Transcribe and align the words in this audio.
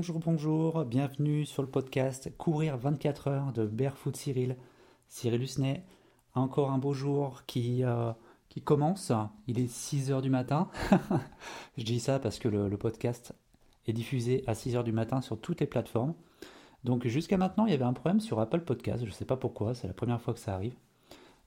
Bonjour, 0.00 0.18
bonjour, 0.18 0.84
bienvenue 0.86 1.44
sur 1.44 1.62
le 1.62 1.68
podcast 1.68 2.34
Courir 2.38 2.78
24 2.78 3.28
heures 3.28 3.52
de 3.52 3.66
Barefoot 3.66 4.16
Cyril. 4.16 4.56
Cyril 5.08 5.42
Husnet, 5.42 5.84
encore 6.34 6.70
un 6.70 6.78
beau 6.78 6.94
jour 6.94 7.42
qui, 7.46 7.84
euh, 7.84 8.10
commence. 8.64 9.12
Il 9.46 9.60
est 9.60 9.70
6 9.70 10.10
heures 10.10 10.22
du 10.22 10.30
matin. 10.30 10.70
Je 11.76 11.84
dis 11.84 12.00
ça 12.00 12.18
parce 12.18 12.38
que 12.38 12.48
le, 12.48 12.74
podcast 12.78 13.34
est 13.86 13.92
diffusé 13.92 14.42
à 14.46 14.54
6 14.54 14.76
heures 14.76 14.84
du 14.84 14.92
matin 14.92 15.20
sur 15.20 15.38
toutes 15.38 15.60
les 15.60 15.66
plateformes. 15.66 16.14
Donc 16.82 17.06
jusqu'à 17.06 17.36
maintenant, 17.36 17.66
il 17.66 17.72
y 17.72 17.74
avait 17.74 17.84
un 17.84 17.92
problème 17.92 18.20
sur 18.20 18.40
Apple 18.40 18.62
Podcast. 18.62 19.04
Je 19.04 19.10
ne 19.10 19.14
sais 19.14 19.26
pas 19.26 19.36
pourquoi, 19.36 19.74
c'est 19.74 19.86
la 19.86 19.92
première 19.92 20.22
fois 20.22 20.32
que 20.32 20.40
ça 20.40 20.54
arrive. 20.54 20.76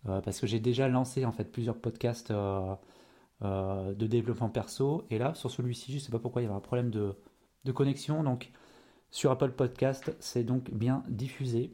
Euh, 0.08 0.22
parce 0.22 0.40
que 0.40 0.46
j'ai 0.46 0.60
déjà 0.60 0.88
lancé 0.88 1.26
en 1.26 1.32
fait 1.32 1.52
plusieurs 1.52 1.80
podcasts 1.80 2.30
euh, 2.30 2.76
de 3.42 4.06
développement 4.06 4.50
perso. 4.50 5.08
Et 5.10 5.18
là, 5.18 5.34
sur 5.34 5.50
celui-ci, 5.50 5.92
je 5.92 5.98
ne 5.98 6.02
sais 6.02 6.12
pas 6.12 6.20
pourquoi 6.20 6.44
il 6.44 6.46
y 6.46 6.48
avait 6.48 6.56
un 6.56 6.60
problème 6.60 6.92
de 6.92 7.16
de 7.66 7.72
connexion. 7.72 8.24
Donc 8.24 8.52
sur 9.12 9.32
Apple 9.32 9.52
Podcast, 9.52 10.16
c'est 10.20 10.44
donc 10.44 10.72
bien 10.72 11.04
diffusé. 11.08 11.72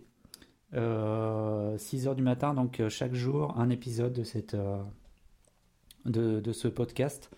6 0.72 0.76
euh, 0.78 1.78
heures 2.06 2.16
du 2.16 2.22
matin, 2.22 2.54
donc 2.54 2.80
euh, 2.80 2.90
chaque 2.90 3.14
jour 3.14 3.58
un 3.58 3.70
épisode 3.70 4.14
de, 4.14 4.24
cette, 4.24 4.54
euh, 4.54 4.84
de, 6.06 6.52
ce 6.52 6.68
podcast, 6.68 7.32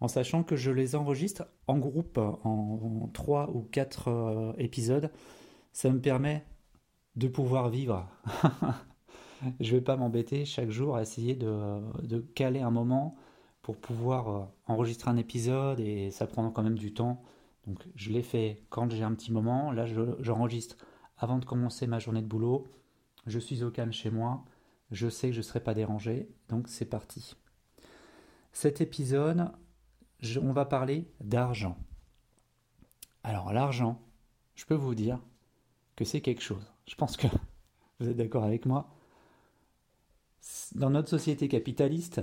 en 0.00 0.08
sachant 0.08 0.42
que 0.42 0.56
je 0.56 0.70
les 0.70 0.94
enregistre 0.94 1.44
en 1.66 1.76
groupe 1.76 2.18
en, 2.18 3.10
3 3.12 3.50
ou 3.50 3.62
4 3.70 4.54
épisodes. 4.58 5.10
Ça 5.72 5.90
me 5.90 6.00
permet 6.00 6.44
de 7.16 7.28
pouvoir 7.28 7.68
vivre. 7.68 8.08
je 9.60 9.72
vais 9.72 9.82
pas 9.82 9.96
m'embêter 9.96 10.44
chaque 10.44 10.70
jour 10.70 10.96
à 10.96 11.02
essayer 11.02 11.34
de, 11.34 11.80
de, 12.02 12.20
caler 12.20 12.60
un 12.60 12.70
moment 12.70 13.16
pour 13.60 13.76
pouvoir 13.76 14.48
enregistrer 14.66 15.10
un 15.10 15.16
épisode 15.16 15.78
et 15.80 16.10
ça 16.10 16.26
prend 16.26 16.50
quand 16.50 16.62
même 16.62 16.78
du 16.78 16.94
temps. 16.94 17.22
Donc 17.66 17.86
je 17.94 18.10
l'ai 18.10 18.22
fait 18.22 18.64
quand 18.70 18.90
j'ai 18.90 19.02
un 19.02 19.14
petit 19.14 19.32
moment. 19.32 19.72
Là, 19.72 19.86
j'enregistre 20.20 20.76
avant 21.16 21.38
de 21.38 21.44
commencer 21.44 21.86
ma 21.86 21.98
journée 21.98 22.22
de 22.22 22.26
boulot. 22.26 22.66
Je 23.26 23.38
suis 23.38 23.62
au 23.62 23.70
calme 23.70 23.92
chez 23.92 24.10
moi. 24.10 24.44
Je 24.90 25.08
sais 25.08 25.28
que 25.28 25.34
je 25.34 25.38
ne 25.38 25.44
serai 25.44 25.60
pas 25.60 25.74
dérangé. 25.74 26.28
Donc 26.48 26.68
c'est 26.68 26.86
parti. 26.86 27.36
Cet 28.52 28.80
épisode, 28.80 29.50
on 30.40 30.52
va 30.52 30.64
parler 30.64 31.10
d'argent. 31.20 31.76
Alors 33.22 33.52
l'argent, 33.52 34.00
je 34.54 34.66
peux 34.66 34.74
vous 34.74 34.94
dire 34.94 35.20
que 35.96 36.04
c'est 36.04 36.20
quelque 36.20 36.42
chose. 36.42 36.72
Je 36.86 36.94
pense 36.94 37.16
que 37.16 37.28
vous 38.00 38.08
êtes 38.08 38.16
d'accord 38.16 38.44
avec 38.44 38.66
moi. 38.66 38.90
Dans 40.74 40.90
notre 40.90 41.08
société 41.08 41.48
capitaliste, 41.48 42.20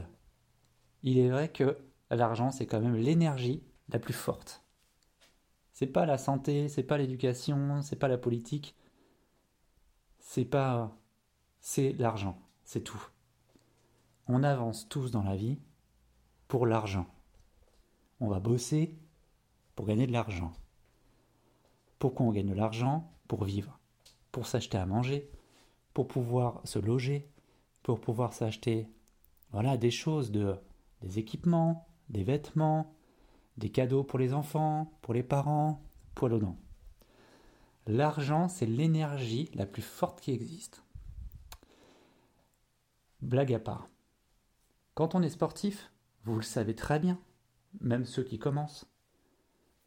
il 1.03 1.17
est 1.17 1.29
vrai 1.29 1.49
que 1.49 1.77
l'argent, 2.11 2.51
c'est 2.51 2.65
quand 2.65 2.81
même 2.81 2.95
l'énergie 2.95 3.63
la 3.89 3.99
plus 3.99 4.13
forte. 4.13 4.63
C'est 5.79 5.87
pas 5.87 6.05
la 6.05 6.17
santé, 6.17 6.67
c'est 6.67 6.83
pas 6.83 6.97
l'éducation, 6.97 7.81
c'est 7.81 7.95
pas 7.95 8.09
la 8.09 8.17
politique. 8.17 8.75
C'est 10.19 10.43
pas. 10.43 10.93
C'est 11.61 11.93
l'argent, 11.93 12.37
c'est 12.65 12.83
tout. 12.83 13.01
On 14.27 14.43
avance 14.43 14.89
tous 14.89 15.09
dans 15.09 15.23
la 15.23 15.37
vie 15.37 15.57
pour 16.49 16.65
l'argent. 16.65 17.07
On 18.19 18.27
va 18.27 18.41
bosser 18.41 18.99
pour 19.77 19.85
gagner 19.85 20.05
de 20.05 20.11
l'argent. 20.11 20.51
Pourquoi 21.97 22.25
on 22.25 22.33
gagne 22.33 22.49
de 22.49 22.53
l'argent? 22.53 23.09
Pour 23.29 23.45
vivre, 23.45 23.79
pour 24.33 24.47
s'acheter 24.47 24.77
à 24.77 24.85
manger, 24.85 25.31
pour 25.93 26.09
pouvoir 26.09 26.59
se 26.65 26.79
loger, 26.79 27.31
pour 27.83 28.01
pouvoir 28.01 28.33
s'acheter 28.33 28.89
voilà 29.53 29.77
des 29.77 29.91
choses 29.91 30.29
de 30.29 30.57
des 30.99 31.19
équipements, 31.19 31.87
des 32.09 32.25
vêtements, 32.25 32.93
des 33.59 33.69
cadeaux 33.69 34.03
pour 34.03 34.17
les 34.17 34.33
enfants, 34.33 34.91
pour 35.01 35.13
les 35.13 35.23
parents, 35.23 35.83
poil 36.15 36.33
aux 36.33 36.39
dents. 36.39 36.57
L'argent, 37.85 38.47
c'est 38.47 38.65
l'énergie 38.65 39.49
la 39.53 39.65
plus 39.65 39.81
forte 39.81 40.21
qui 40.21 40.31
existe. 40.31 40.83
Blague 43.21 43.53
à 43.53 43.59
part. 43.59 43.89
Quand 44.95 45.15
on 45.15 45.21
est 45.21 45.29
sportif, 45.29 45.91
vous 46.23 46.35
le 46.35 46.41
savez 46.41 46.75
très 46.75 46.99
bien, 46.99 47.19
même 47.81 48.05
ceux 48.05 48.23
qui 48.23 48.39
commencent, 48.39 48.85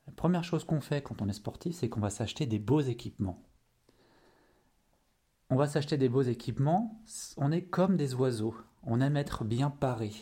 la 0.07 0.13
première 0.13 0.45
chose 0.45 0.65
qu'on 0.65 0.81
fait 0.81 1.03
quand 1.03 1.23
on 1.23 1.29
est 1.29 1.33
sportif, 1.33 1.77
c'est 1.77 1.89
qu'on 1.89 2.01
va 2.01 2.11
s'acheter 2.11 2.47
des 2.47 2.59
beaux 2.59 2.81
équipements. 2.81 3.43
On 5.49 5.57
va 5.57 5.67
s'acheter 5.67 5.97
des 5.97 6.09
beaux 6.09 6.23
équipements, 6.23 7.01
on 7.37 7.53
est 7.53 7.63
comme 7.63 7.97
des 7.97 8.15
oiseaux, 8.15 8.57
on 8.83 9.01
aime 9.01 9.17
être 9.17 9.45
bien 9.45 9.71
paré, 9.71 10.13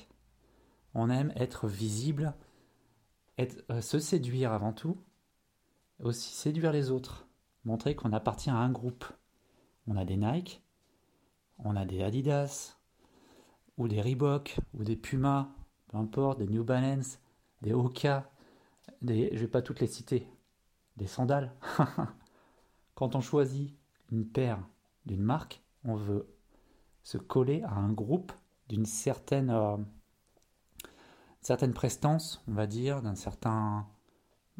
on 0.92 1.08
aime 1.08 1.32
être 1.36 1.66
visible, 1.66 2.34
euh, 3.70 3.80
se 3.80 3.98
séduire 3.98 4.52
avant 4.52 4.72
tout, 4.72 4.98
aussi 6.02 6.32
séduire 6.34 6.72
les 6.72 6.90
autres, 6.90 7.26
montrer 7.64 7.94
qu'on 7.94 8.12
appartient 8.12 8.50
à 8.50 8.56
un 8.56 8.70
groupe. 8.70 9.04
On 9.86 9.96
a 9.96 10.04
des 10.04 10.16
Nike, 10.16 10.62
on 11.58 11.76
a 11.76 11.84
des 11.84 12.02
Adidas, 12.02 12.76
ou 13.76 13.88
des 13.88 14.00
Reebok, 14.00 14.58
ou 14.74 14.84
des 14.84 14.96
Puma, 14.96 15.54
peu 15.88 15.96
importe, 15.96 16.38
des 16.38 16.46
New 16.46 16.64
Balance, 16.64 17.18
des 17.62 17.72
Oka, 17.72 18.30
des, 19.02 19.30
je 19.32 19.40
vais 19.40 19.48
pas 19.48 19.62
toutes 19.62 19.80
les 19.80 19.86
citer, 19.86 20.26
des 20.96 21.06
sandales. 21.06 21.52
Quand 22.94 23.14
on 23.14 23.20
choisit 23.20 23.74
une 24.12 24.26
paire 24.26 24.58
d'une 25.06 25.22
marque, 25.22 25.62
on 25.84 25.94
veut 25.94 26.28
se 27.02 27.16
coller 27.16 27.62
à 27.62 27.74
un 27.74 27.92
groupe 27.92 28.32
d'une 28.68 28.84
certaine 28.84 29.50
euh, 29.50 29.76
certaine 31.40 31.72
prestance, 31.72 32.42
on 32.48 32.52
va 32.52 32.66
dire, 32.66 33.02
d'un 33.02 33.14
certain, 33.14 33.86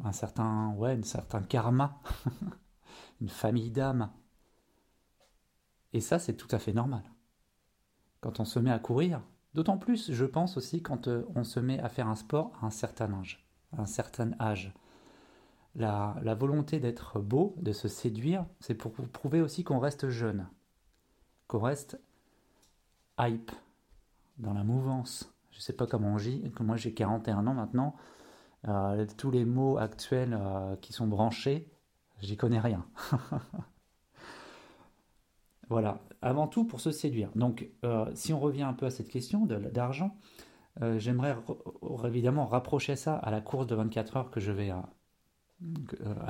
un 0.03 0.11
certain, 0.11 0.73
ouais, 0.73 0.97
un 0.97 1.03
certain 1.03 1.41
karma, 1.41 1.99
une 3.21 3.29
famille 3.29 3.71
d'âmes. 3.71 4.11
Et 5.93 6.01
ça, 6.01 6.19
c'est 6.19 6.35
tout 6.35 6.47
à 6.51 6.59
fait 6.59 6.73
normal. 6.73 7.03
Quand 8.21 8.39
on 8.39 8.45
se 8.45 8.59
met 8.59 8.71
à 8.71 8.79
courir, 8.79 9.21
d'autant 9.53 9.77
plus, 9.77 10.11
je 10.11 10.25
pense 10.25 10.57
aussi, 10.57 10.81
quand 10.81 11.07
euh, 11.07 11.25
on 11.35 11.43
se 11.43 11.59
met 11.59 11.79
à 11.79 11.89
faire 11.89 12.07
un 12.07 12.15
sport 12.15 12.51
à 12.61 12.65
un 12.65 12.69
certain 12.69 13.13
âge. 13.13 13.45
un 13.77 13.85
certain 13.85 14.31
âge. 14.39 14.73
La, 15.75 16.17
la 16.21 16.35
volonté 16.35 16.79
d'être 16.79 17.19
beau, 17.19 17.55
de 17.61 17.71
se 17.71 17.87
séduire, 17.87 18.45
c'est 18.59 18.75
pour 18.75 18.91
prouver 18.91 19.41
aussi 19.41 19.63
qu'on 19.63 19.79
reste 19.79 20.09
jeune, 20.09 20.47
qu'on 21.47 21.59
reste 21.59 21.99
hype, 23.17 23.51
dans 24.37 24.53
la 24.53 24.63
mouvance, 24.63 25.33
je 25.51 25.59
sais 25.59 25.73
pas 25.73 25.85
comment 25.85 26.13
on 26.13 26.17
dit, 26.17 26.43
moi 26.59 26.77
j'ai 26.77 26.93
41 26.93 27.45
ans 27.47 27.53
maintenant, 27.53 27.95
euh, 28.67 29.05
tous 29.17 29.31
les 29.31 29.45
mots 29.45 29.77
actuels 29.77 30.37
euh, 30.39 30.75
qui 30.77 30.93
sont 30.93 31.07
branchés, 31.07 31.69
j'y 32.19 32.37
connais 32.37 32.59
rien. 32.59 32.85
voilà, 35.69 36.01
avant 36.21 36.47
tout 36.47 36.65
pour 36.65 36.79
se 36.79 36.91
séduire. 36.91 37.29
Donc 37.35 37.69
euh, 37.83 38.09
si 38.13 38.33
on 38.33 38.39
revient 38.39 38.63
un 38.63 38.73
peu 38.73 38.85
à 38.85 38.89
cette 38.89 39.09
question 39.09 39.45
d'argent, 39.45 40.17
j'aimerais 40.97 41.35
évidemment 42.05 42.45
rapprocher 42.45 42.95
ça 42.95 43.15
à 43.15 43.29
la 43.29 43.41
course 43.41 43.67
de 43.67 43.75
24 43.75 44.17
heures 44.17 44.31
que 44.31 44.39
je 44.39 44.53
vais 44.53 44.69
à, 44.69 44.89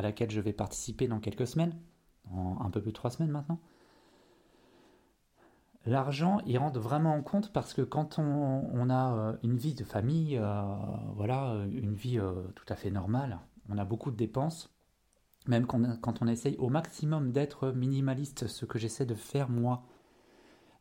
laquelle 0.02 0.32
je 0.32 0.42
vais 0.42 0.52
participer 0.52 1.08
dans 1.08 1.20
quelques 1.20 1.46
semaines, 1.46 1.80
un 2.34 2.70
peu 2.72 2.82
plus 2.82 2.92
de 2.92 2.96
trois 2.96 3.12
semaines 3.12 3.32
maintenant 3.32 3.62
l'argent, 5.86 6.40
il 6.46 6.58
rentre 6.58 6.80
vraiment 6.80 7.16
en 7.16 7.24
compte 7.24 7.52
parce 7.52 7.74
que 7.74 7.82
quand 7.82 8.20
on, 8.20 8.90
a 8.90 9.16
euh, 9.16 9.38
une 9.44 9.58
vie 9.58 9.74
de 9.74 9.84
famille, 9.84 10.38
euh, 10.38 10.64
voilà, 11.16 11.56
une 11.72 11.94
vie 11.94 12.20
euh, 12.20 12.44
tout 12.56 12.66
à 12.70 12.76
fait 12.76 12.92
normale, 12.92 13.40
on 13.70 13.78
a 13.78 13.86
beaucoup 13.86 14.12
de 14.12 14.16
dépenses, 14.16 14.70
même 15.48 15.66
quand 15.66 16.22
on, 16.22 16.28
essaye 16.28 16.56
au 16.58 16.70
maximum 16.70 17.32
d'être 17.32 17.72
minimaliste, 17.72 18.48
ce 18.48 18.66
que 18.66 18.78
j'essaie 18.78 19.06
de 19.06 19.16
faire 19.16 19.50
moi, 19.50 19.84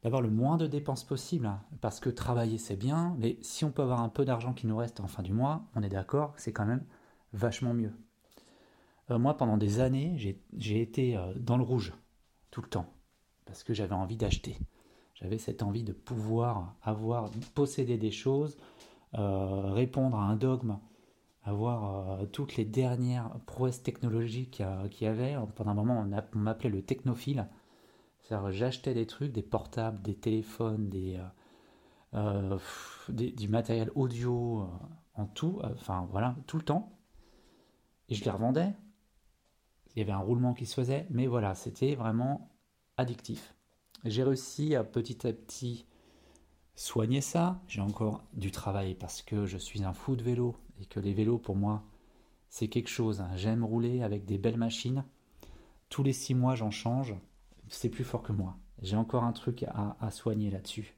d'avoir 0.03 0.21
le 0.21 0.31
moins 0.31 0.59
de 0.59 0.67
dépenses 0.67 1.05
possible, 1.05 1.47
hein, 1.47 1.63
parce 1.81 2.01
que 2.01 2.11
travailler 2.11 2.59
c'est 2.59 2.77
bien, 2.77 3.17
mais 3.19 3.39
si 3.41 3.65
on 3.65 3.71
peut 3.71 3.83
avoir 3.83 4.03
un 4.03 4.11
peu 4.11 4.25
d'argent 4.25 4.53
qui 4.53 4.67
nous 4.67 4.77
reste 4.77 5.01
en 5.01 5.07
fin 5.07 5.23
du 5.23 5.33
mois, 5.33 5.65
on 5.75 5.83
est 5.83 5.89
d'accord, 5.89 6.35
c'est 6.37 6.53
quand 6.53 6.67
même 6.67 6.85
vachement 7.33 7.73
mieux. 7.73 7.93
moi, 9.09 9.37
pendant 9.37 9.57
des 9.57 9.81
années, 9.81 10.17
j'ai 10.57 10.81
été 10.83 11.19
dans 11.37 11.57
le 11.57 11.63
rouge, 11.63 11.95
tout 12.51 12.61
le 12.61 12.69
temps, 12.69 12.93
parce 13.47 13.63
que 13.65 13.73
j'avais 13.73 13.95
envie 13.95 14.17
d'acheter. 14.17 14.59
J'avais 15.21 15.39
cette 15.39 15.63
envie 15.63 15.83
de 15.83 15.93
pouvoir 15.93 16.77
avoir, 16.83 17.31
posséder 17.55 17.99
des 17.99 18.11
choses, 18.11 18.57
euh, 19.15 19.73
répondre 19.73 20.17
à 20.17 20.23
un 20.23 20.37
dogme, 20.37 20.79
avoir 21.43 22.21
euh, 22.21 22.27
toutes 22.27 22.57
les 22.57 22.65
dernières 22.65 23.31
prouesses 23.47 23.83
technologiques 23.83 24.63
euh, 24.63 24.89
qu'il 24.89 25.07
y 25.07 25.11
avait. 25.11 25.37
Pendant 25.57 25.73
un 25.73 25.75
moment, 25.75 26.01
on, 26.01 26.39
m'appelait 26.39 26.71
le 26.71 26.83
technophile. 26.83 27.49
J'achetais 28.51 28.95
des 28.95 29.07
trucs, 29.07 29.33
des 29.33 29.43
portables, 29.43 30.01
des 30.03 30.15
téléphones, 30.15 30.89
des, 30.89 31.19
du 33.09 33.49
matériel 33.49 33.91
audio, 33.97 34.69
en 35.15 35.27
tout, 35.27 35.59
enfin 35.65 36.07
voilà, 36.13 36.37
tout 36.47 36.57
le 36.57 36.63
temps. 36.63 36.93
Et 38.09 38.15
je 38.15 38.25
les 38.25 38.31
revendais. 38.31 38.73
Il 39.95 39.99
y 39.99 40.03
avait 40.03 40.13
un 40.13 40.19
roulement 40.19 40.55
qui 40.55 40.65
se 40.65 40.75
faisait, 40.75 41.09
mais 41.11 41.27
voilà, 41.27 41.57
c'était 41.57 41.97
vraiment 41.97 42.53
addictif. 42.97 43.53
J'ai 44.05 44.23
réussi 44.23 44.75
à 44.75 44.85
petit 44.85 45.26
à 45.26 45.32
petit 45.32 45.87
soigner 46.75 47.20
ça. 47.20 47.61
J'ai 47.69 47.81
encore 47.81 48.23
du 48.32 48.50
travail 48.50 48.94
parce 48.94 49.23
que 49.23 49.47
je 49.47 49.58
suis 49.58 49.85
un 49.85 49.93
fou 49.93 50.17
de 50.17 50.23
vélo 50.23 50.56
et 50.81 50.87
que 50.87 51.00
les 51.00 51.12
vélos 51.12 51.38
pour 51.38 51.56
moi 51.56 51.85
c'est 52.50 52.69
quelque 52.69 52.91
chose. 52.91 53.20
Hein. 53.20 53.31
J'aime 53.37 53.64
rouler 53.64 54.02
avec 54.02 54.26
des 54.26 54.37
belles 54.37 54.58
machines. 54.58 55.05
Tous 55.88 56.02
les 56.02 56.12
six 56.12 56.35
mois, 56.35 56.56
j'en 56.56 56.70
change. 56.70 57.14
C'est 57.69 57.88
plus 57.88 58.05
fort 58.05 58.23
que 58.23 58.32
moi. 58.32 58.56
J'ai 58.82 58.97
encore 58.97 59.25
un 59.25 59.32
truc 59.32 59.64
à, 59.64 60.11
soigner 60.11 60.50
là-dessus. 60.50 60.97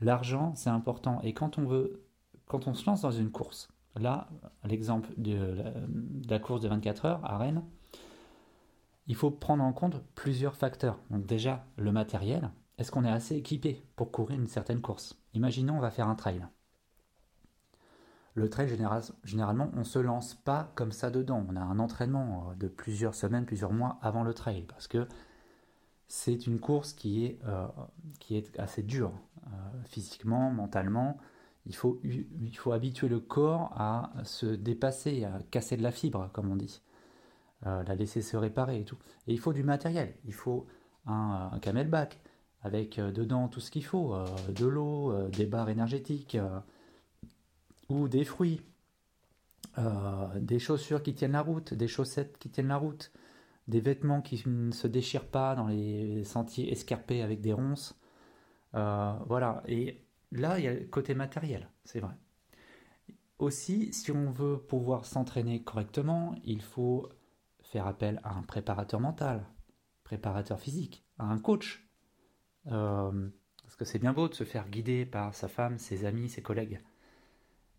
L'argent, 0.00 0.54
c'est 0.54 0.70
important. 0.70 1.20
Et 1.22 1.32
quand 1.32 1.58
on 1.58 1.64
veut, 1.64 2.04
quand 2.46 2.66
on 2.66 2.74
se 2.74 2.84
lance 2.86 3.02
dans 3.02 3.10
une 3.10 3.30
course, 3.30 3.68
là, 3.96 4.28
l'exemple 4.64 5.08
de, 5.16 5.62
la 6.28 6.38
course 6.38 6.60
de 6.60 6.68
24 6.68 7.04
heures 7.06 7.24
à 7.24 7.38
Rennes, 7.38 7.62
il 9.10 9.16
faut 9.16 9.32
prendre 9.32 9.64
en 9.64 9.72
compte 9.72 10.00
plusieurs 10.14 10.54
facteurs. 10.54 11.00
Déjà, 11.10 11.66
le 11.76 11.90
matériel. 11.90 12.52
Est-ce 12.78 12.92
qu'on 12.92 13.04
est 13.04 13.10
assez 13.10 13.34
équipé 13.34 13.84
pour 13.96 14.12
courir 14.12 14.38
une 14.38 14.46
certaine 14.46 14.80
course? 14.80 15.20
Imaginons, 15.34 15.78
on 15.78 15.80
va 15.80 15.90
faire 15.90 16.06
un 16.06 16.14
trail. 16.14 16.46
Le 18.34 18.48
trail, 18.48 18.68
généralement, 19.24 19.68
on 19.74 19.80
ne 19.80 19.84
se 19.84 19.98
lance 19.98 20.36
pas 20.36 20.70
comme 20.76 20.92
ça 20.92 21.10
dedans. 21.10 21.44
On 21.48 21.56
a 21.56 21.60
un 21.60 21.80
entraînement 21.80 22.50
euh, 22.50 22.54
de 22.54 22.68
plusieurs 22.68 23.16
semaines, 23.16 23.46
plusieurs 23.46 23.72
mois 23.72 23.98
avant 24.00 24.22
le 24.22 24.32
trail, 24.32 24.62
parce 24.68 24.86
que 24.86 25.08
c'est 26.06 26.46
une 26.46 26.60
course 26.60 26.92
qui 26.92 27.24
est, 27.24 27.40
euh, 27.48 27.66
assez 28.58 28.84
dure, 28.84 29.12
euh, 29.44 29.48
physiquement, 29.86 30.52
mentalement. 30.52 31.18
Il 31.66 31.74
faut, 31.74 32.00
il 32.04 32.56
faut 32.56 32.70
habituer 32.70 33.08
le 33.08 33.18
corps 33.18 33.72
à 33.74 34.12
se 34.22 34.46
dépasser, 34.46 35.24
à 35.24 35.40
casser 35.50 35.76
de 35.76 35.82
la 35.82 35.90
fibre, 35.90 36.30
comme 36.32 36.48
on 36.48 36.56
dit, 36.56 36.80
la 37.62 37.94
laisser 37.94 38.22
se 38.22 38.36
réparer 38.36 38.80
et 38.80 38.84
tout. 38.84 38.98
Et 39.26 39.32
il 39.32 39.38
faut 39.38 39.52
du 39.52 39.62
matériel. 39.62 40.14
Il 40.24 40.32
faut 40.32 40.66
un, 41.06 41.50
un 41.52 41.58
camelback 41.58 42.20
avec 42.62 42.96
dedans 42.98 43.48
tout 43.48 43.60
ce 43.60 43.70
qu'il 43.70 43.84
faut, 43.84 44.14
de 44.48 44.66
l'eau, 44.66 45.28
des 45.28 45.46
barres 45.46 45.70
énergétiques 45.70 46.38
ou 47.90 48.08
des 48.08 48.24
fruits, 48.24 48.62
euh, 49.78 50.40
des 50.40 50.58
chaussures 50.58 51.02
qui 51.02 51.14
tiennent 51.14 51.32
la 51.32 51.42
route, 51.42 51.74
des 51.74 51.88
chaussettes 51.88 52.38
qui 52.38 52.50
tiennent 52.50 52.68
la 52.68 52.76
route, 52.76 53.12
des 53.68 53.80
vêtements 53.80 54.20
qui 54.22 54.42
ne 54.46 54.72
se 54.72 54.86
déchirent 54.86 55.28
pas 55.28 55.54
dans 55.54 55.66
les 55.66 56.24
sentiers 56.24 56.72
escarpés 56.72 57.22
avec 57.22 57.40
des 57.40 57.52
ronces. 57.52 57.98
Euh, 58.74 59.12
voilà, 59.26 59.62
et 59.66 60.02
là, 60.32 60.58
il 60.58 60.64
y 60.64 60.68
a 60.68 60.74
le 60.74 60.86
côté 60.86 61.14
matériel, 61.14 61.68
c'est 61.84 62.00
vrai. 62.00 62.14
Aussi, 63.38 63.92
si 63.92 64.10
on 64.10 64.30
veut 64.30 64.58
pouvoir 64.58 65.04
s'entraîner 65.04 65.62
correctement, 65.62 66.34
il 66.44 66.62
faut 66.62 67.08
faire 67.70 67.86
appel 67.86 68.20
à 68.24 68.34
un 68.34 68.42
préparateur 68.42 68.98
mental, 68.98 69.46
préparateur 70.02 70.58
physique, 70.58 71.04
à 71.18 71.26
un 71.26 71.38
coach. 71.38 71.88
Euh, 72.66 73.30
parce 73.62 73.76
que 73.76 73.84
c'est 73.84 74.00
bien 74.00 74.12
beau 74.12 74.28
de 74.28 74.34
se 74.34 74.42
faire 74.42 74.68
guider 74.68 75.06
par 75.06 75.34
sa 75.34 75.46
femme, 75.46 75.78
ses 75.78 76.04
amis, 76.04 76.28
ses 76.28 76.42
collègues. 76.42 76.82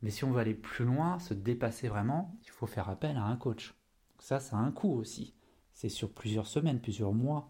Mais 0.01 0.09
si 0.09 0.23
on 0.23 0.31
veut 0.31 0.39
aller 0.39 0.53
plus 0.53 0.85
loin, 0.85 1.19
se 1.19 1.33
dépasser 1.33 1.89
vraiment, 1.89 2.37
il 2.43 2.49
faut 2.49 2.67
faire 2.67 2.89
appel 2.89 3.17
à 3.17 3.23
un 3.23 3.35
coach. 3.35 3.75
Ça, 4.17 4.39
ça 4.39 4.55
a 4.55 4.61
un 4.61 4.71
coût 4.71 4.93
aussi. 4.93 5.35
C'est 5.73 5.89
sur 5.89 6.13
plusieurs 6.13 6.47
semaines, 6.47 6.79
plusieurs 6.79 7.13
mois, 7.13 7.49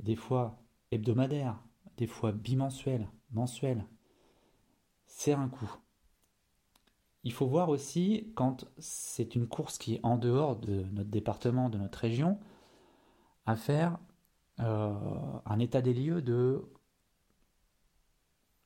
des 0.00 0.16
fois 0.16 0.60
hebdomadaires, 0.90 1.62
des 1.96 2.08
fois 2.08 2.32
bimensuels, 2.32 3.08
mensuels. 3.30 3.86
C'est 5.06 5.34
un 5.34 5.48
coût. 5.48 5.70
Il 7.22 7.32
faut 7.32 7.46
voir 7.46 7.68
aussi 7.68 8.32
quand 8.34 8.64
c'est 8.78 9.34
une 9.34 9.46
course 9.46 9.76
qui 9.78 9.96
est 9.96 10.00
en 10.02 10.16
dehors 10.16 10.56
de 10.56 10.84
notre 10.92 11.10
département, 11.10 11.68
de 11.68 11.78
notre 11.78 11.98
région, 11.98 12.38
à 13.46 13.56
faire 13.56 13.98
euh, 14.60 14.94
un 15.44 15.58
état 15.58 15.82
des 15.82 15.92
lieux 15.92 16.22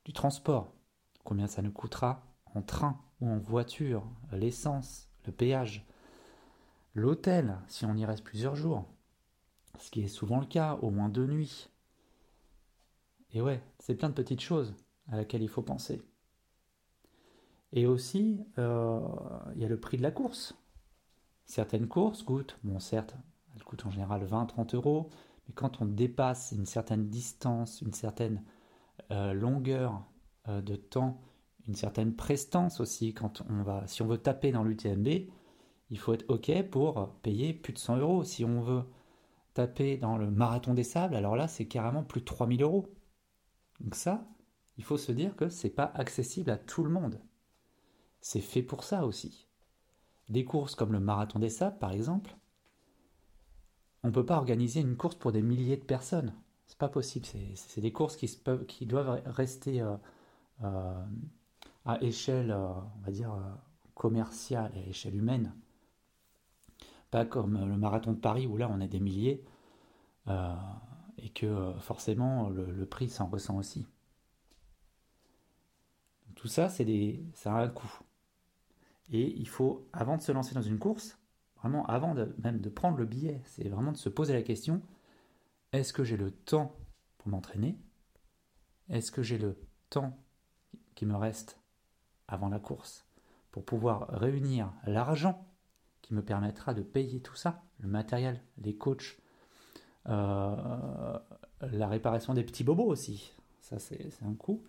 du 0.05 0.13
transport. 0.13 0.73
Combien 1.25 1.47
ça 1.47 1.63
nous 1.63 1.73
coûtera 1.73 2.23
en 2.55 2.63
train 2.63 3.01
ou 3.21 3.29
en 3.29 3.39
voiture, 3.39 4.05
l'essence, 4.33 5.09
le 5.27 5.33
péage, 5.33 5.87
l'hôtel, 6.95 7.59
si 7.67 7.85
on 7.87 7.97
y 7.97 8.05
reste 8.05 8.23
plusieurs 8.23 8.55
jours, 8.55 8.87
ce 9.79 9.91
qui 9.91 10.03
est 10.03 10.09
souvent 10.09 10.39
le 10.39 10.47
cas, 10.47 10.79
au 10.83 10.91
moins 10.91 11.09
deux 11.09 11.27
nuits. 11.27 11.69
Et 13.33 13.41
ouais, 13.41 13.63
c'est 13.81 13.97
plein 13.97 14.09
de 14.09 14.15
petites 14.15 14.41
choses 14.41 14.75
à 15.11 15.17
laquelle 15.17 15.43
il 15.43 15.49
faut 15.49 15.63
penser. 15.63 16.03
Et 17.75 17.87
aussi, 17.87 18.41
euh, 18.59 19.01
il 19.55 19.61
y 19.61 19.65
a 19.65 19.69
le 19.69 19.79
prix 19.79 19.99
de 19.99 20.03
la 20.03 20.11
course. 20.11 20.57
Certaines 21.45 21.89
courses 21.89 22.23
coûtent, 22.23 22.59
bon 22.65 22.79
certes, 22.79 23.17
elles 23.55 23.65
coûtent 23.65 23.85
en 23.85 23.91
général 23.91 24.25
20-30 24.25 24.75
euros, 24.77 25.11
mais 25.47 25.55
quand 25.55 25.83
on 25.83 25.85
dépasse 25.85 26.53
une 26.57 26.65
certaine 26.65 27.09
distance, 27.11 27.83
une 27.83 27.93
certaine 27.93 28.43
euh, 29.11 29.35
longueur 29.35 30.03
euh, 30.49 30.63
de 30.63 30.77
temps 30.77 31.21
une 31.67 31.75
certaine 31.75 32.15
prestance 32.15 32.81
aussi 32.81 33.15
quand 33.15 33.43
on 33.49 33.63
va, 33.63 33.87
si 33.87 34.03
on 34.03 34.07
veut 34.07 34.19
taper 34.19 34.53
dans 34.53 34.65
l'UTMB, 34.65 35.09
il 35.91 35.99
faut 35.99 36.13
être 36.13 36.25
OK 36.29 36.51
pour 36.71 37.15
payer 37.23 37.55
plus 37.55 37.73
de 37.73 37.79
100 37.79 37.99
euros. 37.99 38.25
Si 38.25 38.45
on 38.45 38.61
veut 38.61 38.85
taper 39.55 39.97
dans 39.97 40.17
le 40.17 40.31
marathon 40.31 40.75
des 40.75 40.85
sables, 40.85 41.15
alors 41.15 41.37
là, 41.37 41.49
c'est 41.49 41.67
carrément 41.67 42.03
plus 42.03 42.21
de 42.21 42.27
3000 42.27 42.63
euros. 42.63 42.87
Donc 43.81 43.95
ça, 43.95 44.27
il 44.77 44.85
faut 44.85 44.97
se 44.97 45.13
dire 45.13 45.37
que 45.37 45.49
c'est 45.49 45.71
pas 45.71 45.91
accessible 45.95 46.51
à 46.51 46.57
tout 46.57 46.85
le 46.85 46.91
monde. 46.91 47.21
C'est 48.25 48.41
fait 48.41 48.63
pour 48.63 48.85
ça 48.85 49.05
aussi. 49.05 49.47
Des 50.31 50.47
courses 50.47 50.75
comme 50.75 50.93
le 50.93 50.99
marathon 50.99 51.39
des 51.39 51.51
sables, 51.51 51.79
par 51.79 51.93
exemple, 51.93 52.35
on 54.03 54.09
ne 54.09 54.13
peut 54.15 54.25
pas 54.25 54.39
organiser 54.39 54.81
une 54.81 54.97
course 54.97 55.15
pour 55.15 55.31
des 55.31 55.43
milliers 55.43 55.77
de 55.77 55.85
personnes. 55.85 56.33
C'est 56.67 56.79
pas 56.79 56.89
possible. 56.89 57.27
C'est 57.55 57.83
des 57.83 57.93
courses 57.93 58.17
qui, 58.17 58.87
doivent 58.87 59.21
rester 59.27 59.83
euh, 59.83 59.97
euh, 60.63 61.05
à 61.85 62.03
échelle, 62.03 62.51
euh, 62.51 62.71
on 62.97 63.05
va 63.05 63.13
dire, 63.13 63.37
commerciale 63.95 64.73
et 64.75 64.85
à 64.85 64.87
échelle 64.87 65.17
humaine. 65.17 65.55
Pas 67.11 67.27
comme 67.27 67.69
le 67.69 67.77
marathon 67.77 68.13
de 68.13 68.21
Paris 68.21 68.47
où 68.47 68.57
là 68.57 68.71
on 68.73 68.81
est 68.81 68.89
des 68.89 69.01
milliers 69.01 69.45
et 70.27 71.29
que 71.35 71.75
forcément 71.79 72.49
le, 72.49 72.87
prix 72.87 73.11
s'en 73.11 73.27
ressent 73.27 73.59
aussi. 73.59 73.87
Tout 76.37 76.49
ça, 76.49 76.71
c'est 76.71 77.21
ça 77.35 77.55
a 77.55 77.65
un 77.65 77.69
coût. 77.69 78.01
Et 79.15 79.33
il 79.39 79.47
faut, 79.47 79.87
avant 79.93 80.17
de 80.17 80.23
se 80.23 80.33
lancer 80.33 80.57
dans 80.57 80.61
une 80.61 80.81
course, 80.81 81.21
vraiment 81.59 81.87
avant 81.87 82.17
même 82.43 82.61
de 82.61 82.69
prendre 82.69 82.99
le 82.99 83.05
billet, 83.05 83.41
c'est 83.45 83.69
vraiment 83.69 83.93
de 83.93 83.97
se 83.97 84.09
poser 84.09 84.33
la 84.33 84.43
question, 84.43 84.83
est-ce 85.71 85.93
que 85.93 86.03
j'ai 86.03 86.17
le 86.17 86.33
temps 86.33 86.75
pour 87.19 87.29
m'entraîner? 87.29 87.79
Est-ce 88.89 89.13
que 89.13 89.23
j'ai 89.23 89.39
le 89.39 89.57
temps 89.89 90.19
qui 90.97 91.07
me 91.07 91.15
reste 91.15 91.61
avant 92.27 92.49
la 92.49 92.59
course 92.59 93.07
pour 93.53 93.65
pouvoir 93.65 94.09
réunir 94.09 94.73
l'argent 94.85 95.47
qui 96.03 96.13
me 96.13 96.25
permettra 96.25 96.75
de 96.75 96.83
payer 96.83 97.21
tout 97.21 97.37
ça, 97.37 97.63
le 97.79 97.87
matériel, 97.87 98.43
les 98.59 98.75
coachs, 98.75 99.17
euh, 100.09 101.19
la 101.61 101.87
réparation 101.87 102.35
des 102.35 102.43
petits 102.43 102.65
bobos 102.65 102.89
aussi, 102.89 103.33
ça 103.61 103.79
c'est 103.79 104.11
un 104.27 104.35
coût. 104.35 104.65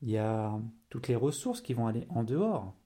Il 0.00 0.10
y 0.10 0.18
a 0.18 0.60
toutes 0.90 1.08
les 1.08 1.16
ressources 1.16 1.60
qui 1.60 1.74
vont 1.74 1.88
aller 1.88 2.06
en 2.08 2.22
dehors. 2.22 2.76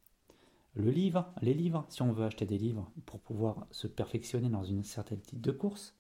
Le 0.79 0.93
livre, 0.93 1.33
les 1.43 1.55
livres, 1.55 1.85
si 1.89 2.03
on 2.03 2.13
veut 2.13 2.25
acheter 2.25 2.47
des 2.47 2.57
livres 2.57 2.89
pour 3.05 3.19
pouvoir 3.19 3.67
se 3.73 3.89
perfectionner 3.89 4.49
dans 4.49 4.63
une 4.63 4.85
certaine 4.85 5.21
type 5.21 5.41
de 5.41 5.51
course. 5.51 5.97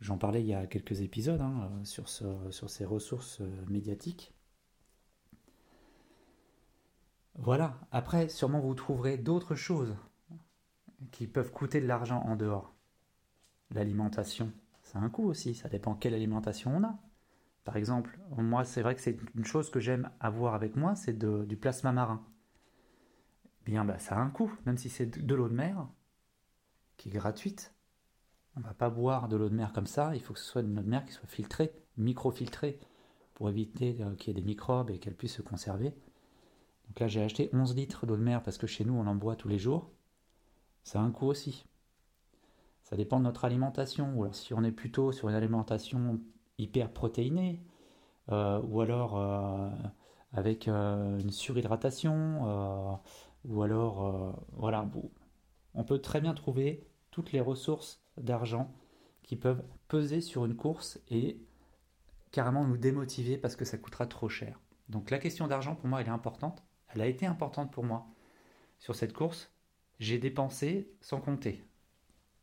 J'en 0.00 0.18
parlais 0.18 0.40
il 0.42 0.48
y 0.48 0.54
a 0.54 0.66
quelques 0.66 1.02
épisodes 1.02 1.40
hein, 1.40 1.70
sur, 1.84 2.08
sur 2.08 2.68
ces 2.68 2.84
ressources 2.84 3.40
euh, 3.40 3.64
médiatiques. 3.68 4.34
Voilà, 7.36 7.78
après, 7.92 8.28
sûrement 8.28 8.58
vous 8.58 8.74
trouverez 8.74 9.18
d'autres 9.18 9.54
choses 9.54 9.94
qui 11.12 11.28
peuvent 11.28 11.52
coûter 11.52 11.80
de 11.80 11.86
l'argent 11.86 12.22
en 12.22 12.34
dehors. 12.34 12.74
L'alimentation, 13.70 14.52
c'est 14.82 14.98
un 14.98 15.10
coût 15.10 15.28
aussi, 15.28 15.54
ça 15.54 15.68
dépend 15.68 15.94
quelle 15.94 16.14
alimentation 16.14 16.76
on 16.76 16.82
a. 16.82 16.98
Par 17.64 17.76
exemple, 17.76 18.18
moi, 18.36 18.64
c'est 18.64 18.82
vrai 18.82 18.96
que 18.96 19.00
c'est 19.00 19.16
une 19.36 19.44
chose 19.44 19.70
que 19.70 19.78
j'aime 19.78 20.10
avoir 20.18 20.54
avec 20.54 20.74
moi, 20.74 20.96
c'est 20.96 21.16
du 21.16 21.56
plasma 21.56 21.92
marin. 21.92 22.26
Bien, 23.64 23.84
bah, 23.84 23.98
ça 23.98 24.16
a 24.16 24.20
un 24.20 24.30
coût, 24.30 24.52
même 24.66 24.76
si 24.76 24.88
c'est 24.88 25.06
de, 25.06 25.34
l'eau 25.34 25.48
de 25.48 25.54
mer, 25.54 25.86
qui 26.96 27.08
est 27.08 27.12
gratuite. 27.12 27.72
On 28.56 28.60
ne 28.60 28.64
va 28.64 28.74
pas 28.74 28.90
boire 28.90 29.28
de 29.28 29.36
l'eau 29.36 29.48
de 29.48 29.54
mer 29.54 29.72
comme 29.72 29.86
ça, 29.86 30.14
il 30.14 30.20
faut 30.20 30.34
que 30.34 30.40
ce 30.40 30.46
soit 30.46 30.62
de 30.62 30.68
l'eau 30.68 30.82
de 30.82 30.88
mer 30.88 31.04
qui 31.04 31.12
soit 31.12 31.28
filtrée, 31.28 31.72
microfiltrée, 31.96 32.80
pour 33.34 33.48
éviter 33.48 33.96
euh, 34.00 34.14
qu'il 34.14 34.28
y 34.28 34.38
ait 34.38 34.40
des 34.40 34.46
microbes 34.46 34.90
et 34.90 34.98
qu'elle 34.98 35.14
puisse 35.14 35.36
se 35.36 35.42
conserver. 35.42 35.94
Donc 36.88 37.00
là, 37.00 37.08
j'ai 37.08 37.22
acheté 37.22 37.48
11 37.52 37.74
litres 37.76 38.04
d'eau 38.04 38.16
de 38.16 38.22
mer 38.22 38.42
parce 38.42 38.58
que 38.58 38.66
chez 38.66 38.84
nous, 38.84 38.94
on 38.94 39.06
en 39.06 39.14
boit 39.14 39.36
tous 39.36 39.48
les 39.48 39.58
jours. 39.58 39.90
Ça 40.82 41.00
a 41.00 41.02
un 41.02 41.10
coût 41.10 41.26
aussi. 41.26 41.64
Ça 42.82 42.96
dépend 42.96 43.18
de 43.18 43.24
notre 43.24 43.44
alimentation. 43.44 44.12
Ou 44.16 44.24
alors, 44.24 44.34
si 44.34 44.52
on 44.52 44.64
est 44.64 44.72
plutôt 44.72 45.12
sur 45.12 45.28
une 45.28 45.34
alimentation 45.34 46.20
hyper 46.58 46.92
protéinée, 46.92 47.62
euh, 48.30 48.60
ou 48.62 48.80
alors 48.80 49.16
euh, 49.16 49.70
avec 50.32 50.66
une 50.68 51.30
surhydratation, 51.30 53.00
ou 53.44 53.62
alors, 53.62 54.36
voilà, 54.52 54.88
on 55.74 55.84
peut 55.84 56.00
très 56.00 56.20
bien 56.20 56.34
trouver 56.34 56.86
toutes 57.10 57.32
les 57.32 57.40
ressources 57.40 58.02
d'argent 58.16 58.72
qui 59.22 59.36
peuvent 59.36 59.64
peser 59.88 60.20
sur 60.20 60.44
une 60.44 60.56
course 60.56 61.00
et 61.08 61.40
carrément 62.30 62.64
nous 62.64 62.76
démotiver 62.76 63.38
parce 63.38 63.56
que 63.56 63.64
ça 63.64 63.78
coûtera 63.78 64.06
trop 64.06 64.28
cher. 64.28 64.60
Donc 64.88 65.10
la 65.10 65.18
question 65.18 65.46
d'argent, 65.46 65.74
pour 65.74 65.88
moi, 65.88 66.00
elle 66.00 66.08
est 66.08 66.10
importante 66.10 66.62
elle 66.94 67.00
a 67.00 67.06
été 67.06 67.26
importante 67.26 67.72
pour 67.72 67.84
moi 67.84 68.06
sur 68.78 68.94
cette 68.94 69.12
course. 69.12 69.50
j'ai 69.98 70.18
dépensé 70.18 70.92
sans 71.00 71.20
compter 71.20 71.64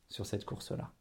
sur 0.07 0.25
cette 0.25 0.45
course-là. 0.45 0.91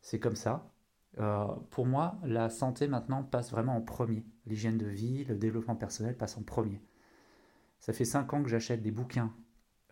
C'est 0.00 0.20
comme 0.20 0.36
ça. 0.36 0.70
Euh, 1.18 1.46
pour 1.70 1.86
moi, 1.86 2.18
la 2.24 2.50
santé 2.50 2.88
maintenant 2.88 3.22
passe 3.22 3.50
vraiment 3.50 3.76
en 3.76 3.80
premier. 3.80 4.24
L'hygiène 4.46 4.78
de 4.78 4.86
vie, 4.86 5.24
le 5.24 5.36
développement 5.36 5.76
personnel 5.76 6.16
passe 6.16 6.36
en 6.36 6.42
premier. 6.42 6.80
Ça 7.82 7.92
fait 7.92 8.04
5 8.04 8.32
ans 8.32 8.42
que 8.44 8.48
j'achète 8.48 8.80
des 8.80 8.92
bouquins 8.92 9.34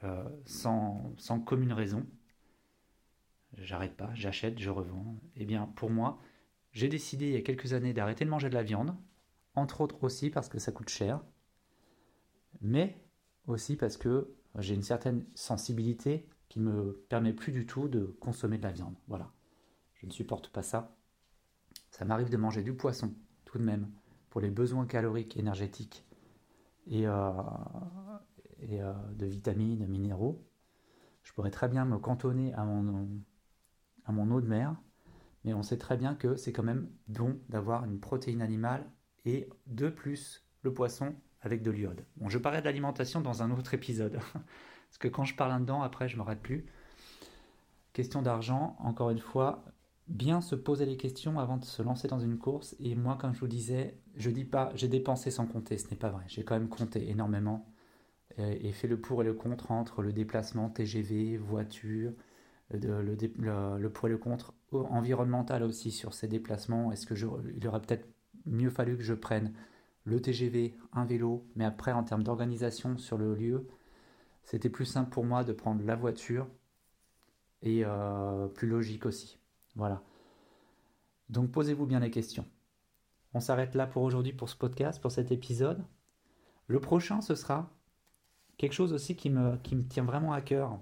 euh, 0.04 0.24
sans, 0.46 1.12
sans 1.18 1.40
commune 1.40 1.72
raison. 1.72 2.06
J'arrête 3.54 3.96
pas, 3.96 4.14
j'achète, 4.14 4.60
je 4.60 4.70
revends. 4.70 5.20
Eh 5.34 5.44
bien, 5.44 5.66
pour 5.74 5.90
moi, 5.90 6.20
j'ai 6.70 6.86
décidé 6.86 7.26
il 7.26 7.32
y 7.32 7.36
a 7.36 7.42
quelques 7.42 7.72
années 7.72 7.92
d'arrêter 7.92 8.24
de 8.24 8.30
manger 8.30 8.48
de 8.48 8.54
la 8.54 8.62
viande, 8.62 8.96
entre 9.56 9.80
autres 9.80 10.04
aussi 10.04 10.30
parce 10.30 10.48
que 10.48 10.60
ça 10.60 10.70
coûte 10.70 10.88
cher, 10.88 11.20
mais 12.60 12.96
aussi 13.48 13.74
parce 13.74 13.96
que 13.96 14.36
j'ai 14.60 14.76
une 14.76 14.84
certaine 14.84 15.26
sensibilité 15.34 16.28
qui 16.48 16.60
ne 16.60 16.70
me 16.70 17.04
permet 17.08 17.32
plus 17.32 17.50
du 17.50 17.66
tout 17.66 17.88
de 17.88 18.04
consommer 18.20 18.58
de 18.58 18.62
la 18.62 18.70
viande. 18.70 18.94
Voilà. 19.08 19.32
Je 19.94 20.06
ne 20.06 20.12
supporte 20.12 20.50
pas 20.50 20.62
ça. 20.62 20.96
Ça 21.90 22.04
m'arrive 22.04 22.30
de 22.30 22.36
manger 22.36 22.62
du 22.62 22.72
poisson, 22.72 23.12
tout 23.44 23.58
de 23.58 23.64
même, 23.64 23.90
pour 24.28 24.40
les 24.40 24.50
besoins 24.50 24.86
caloriques, 24.86 25.36
énergétiques 25.36 26.06
et, 26.90 27.06
euh, 27.06 27.30
et 28.58 28.82
euh, 28.82 28.92
de 29.14 29.26
vitamines, 29.26 29.86
minéraux. 29.86 30.44
Je 31.22 31.32
pourrais 31.32 31.50
très 31.50 31.68
bien 31.68 31.84
me 31.84 31.98
cantonner 31.98 32.52
à 32.54 32.64
mon, 32.64 33.08
à 34.04 34.12
mon 34.12 34.30
eau 34.30 34.40
de 34.40 34.48
mer, 34.48 34.74
mais 35.44 35.54
on 35.54 35.62
sait 35.62 35.78
très 35.78 35.96
bien 35.96 36.14
que 36.14 36.36
c'est 36.36 36.52
quand 36.52 36.62
même 36.62 36.90
bon 37.08 37.38
d'avoir 37.48 37.84
une 37.84 38.00
protéine 38.00 38.42
animale 38.42 38.84
et 39.24 39.48
de 39.66 39.88
plus 39.88 40.44
le 40.62 40.74
poisson 40.74 41.14
avec 41.40 41.62
de 41.62 41.70
l'iode. 41.70 42.04
Bon, 42.16 42.28
je 42.28 42.38
parlerai 42.38 42.60
de 42.60 42.66
l'alimentation 42.66 43.20
dans 43.20 43.42
un 43.42 43.50
autre 43.50 43.72
épisode, 43.72 44.18
parce 44.34 44.98
que 44.98 45.08
quand 45.08 45.24
je 45.24 45.34
parle 45.34 45.52
là-dedans, 45.52 45.82
après 45.82 46.08
je 46.08 46.16
ne 46.16 46.18
m'arrête 46.18 46.42
plus. 46.42 46.66
Question 47.92 48.22
d'argent, 48.22 48.76
encore 48.78 49.10
une 49.10 49.18
fois, 49.18 49.64
bien 50.10 50.40
se 50.40 50.54
poser 50.54 50.84
les 50.86 50.96
questions 50.96 51.38
avant 51.38 51.56
de 51.56 51.64
se 51.64 51.82
lancer 51.82 52.08
dans 52.08 52.18
une 52.18 52.36
course. 52.36 52.76
Et 52.80 52.94
moi, 52.94 53.16
comme 53.16 53.32
je 53.32 53.40
vous 53.40 53.48
disais, 53.48 53.96
je 54.16 54.30
dis 54.30 54.44
pas 54.44 54.72
j'ai 54.74 54.88
dépensé 54.88 55.30
sans 55.30 55.46
compter, 55.46 55.78
ce 55.78 55.88
n'est 55.90 55.96
pas 55.96 56.10
vrai. 56.10 56.24
J'ai 56.26 56.44
quand 56.44 56.54
même 56.54 56.68
compté 56.68 57.08
énormément 57.08 57.66
et, 58.38 58.72
fait 58.72 58.88
le 58.88 59.00
pour 59.00 59.22
et 59.22 59.24
le 59.24 59.34
contre 59.34 59.70
entre 59.70 60.02
le 60.02 60.12
déplacement 60.12 60.70
TGV, 60.70 61.36
voiture, 61.36 62.12
le, 62.70 63.88
pour 63.88 64.08
et 64.08 64.10
le 64.10 64.18
contre 64.18 64.54
environnemental 64.72 65.62
aussi 65.62 65.90
sur 65.90 66.14
ces 66.14 66.28
déplacements. 66.28 66.92
Est-ce 66.92 67.06
que 67.06 67.14
il 67.56 67.66
aurait 67.68 67.80
peut-être 67.80 68.08
mieux 68.46 68.70
fallu 68.70 68.96
que 68.96 69.02
je 69.02 69.14
prenne 69.14 69.52
le 70.04 70.20
TGV, 70.20 70.74
un 70.92 71.04
vélo, 71.04 71.46
mais 71.56 71.64
après 71.64 71.92
en 71.92 72.02
termes 72.02 72.22
d'organisation 72.22 72.96
sur 72.98 73.18
le 73.18 73.34
lieu, 73.34 73.68
c'était 74.44 74.70
plus 74.70 74.86
simple 74.86 75.10
pour 75.10 75.24
moi 75.24 75.44
de 75.44 75.52
prendre 75.52 75.84
la 75.84 75.94
voiture 75.94 76.48
et 77.62 77.82
euh, 77.84 78.46
plus 78.48 78.68
logique 78.68 79.06
aussi. 79.06 79.39
Voilà. 79.80 80.02
Donc 81.30 81.52
posez-vous 81.52 81.86
bien 81.86 82.00
les 82.00 82.10
questions. 82.10 82.44
On 83.32 83.40
s'arrête 83.40 83.74
là 83.74 83.86
pour 83.86 84.02
aujourd'hui 84.02 84.34
pour 84.34 84.50
ce 84.50 84.54
podcast, 84.54 85.00
pour 85.00 85.10
cet 85.10 85.32
épisode. 85.32 85.82
Le 86.66 86.80
prochain, 86.80 87.22
ce 87.22 87.34
sera 87.34 87.70
quelque 88.58 88.74
chose 88.74 88.92
aussi 88.92 89.16
qui 89.16 89.30
me, 89.30 89.56
qui 89.56 89.76
me 89.76 89.88
tient 89.88 90.04
vraiment 90.04 90.34
à 90.34 90.42
cœur. 90.42 90.78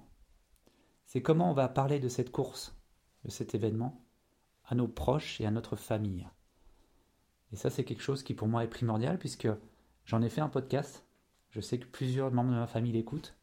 C'est 1.07 1.23
comment 1.23 1.49
on 1.49 1.55
va 1.55 1.69
parler 1.69 2.01
de 2.01 2.09
cette 2.09 2.33
course, 2.33 2.77
de 3.25 3.31
cet 3.31 3.55
événement, 3.55 4.05
à 4.65 4.75
nos 4.75 4.89
proches 4.89 5.41
et 5.41 5.47
à 5.47 5.53
notre 5.53 5.77
famille. 5.77 6.27
Et 7.53 7.57
ça, 7.57 7.71
c'est 7.71 7.85
quelque 7.85 8.03
chose 8.03 8.25
qui 8.25 8.35
pour 8.35 8.49
moi 8.49 8.65
est 8.65 8.69
primordial 8.69 9.17
puisque 9.17 9.49
j'en 10.07 10.23
ai 10.23 10.29
fait 10.29 10.41
un 10.41 10.49
podcast. 10.49 11.07
Je 11.51 11.61
sais 11.61 11.79
que 11.79 11.87
plusieurs 11.87 12.33
membres 12.33 12.51
de 12.51 12.57
ma 12.57 12.67
famille 12.67 12.91
l'écoutent, 12.91 13.39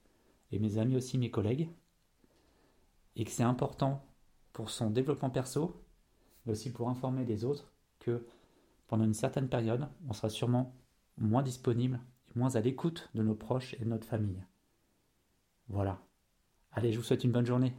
et 0.51 0.59
mes 0.59 0.79
amis 0.79 0.97
aussi, 0.97 1.17
mes 1.17 1.31
collègues. 1.31 1.69
Et 3.15 3.23
que 3.23 3.31
c'est 3.31 3.43
important 3.43 4.05
pour 4.55 4.69
son 4.69 4.89
développement 4.89 5.29
perso, 5.29 5.83
mais 6.45 6.53
aussi 6.53 6.71
pour 6.71 6.87
informer 6.87 7.25
les 7.25 7.43
autres 7.43 7.73
que 7.99 8.25
pendant 8.87 9.03
une 9.03 9.13
certaine 9.13 9.49
période, 9.49 9.89
on 10.07 10.13
sera 10.13 10.29
sûrement 10.29 10.73
moins 11.17 11.43
disponible 11.43 11.99
et 12.29 12.39
moins 12.39 12.55
à 12.55 12.61
l'écoute 12.61 13.09
de 13.15 13.21
nos 13.21 13.35
proches 13.35 13.73
et 13.73 13.83
de 13.83 13.89
notre 13.89 14.07
famille. 14.07 14.41
Voilà. 15.67 15.99
Allez, 16.71 16.93
je 16.93 16.97
vous 16.97 17.03
souhaite 17.03 17.25
une 17.25 17.33
bonne 17.33 17.45
journée. 17.45 17.73